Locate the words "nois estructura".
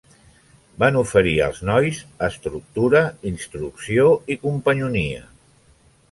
1.69-3.01